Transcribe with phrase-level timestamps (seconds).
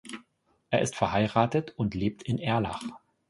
[0.71, 2.81] Er ist verheiratet und lebt in Erlach.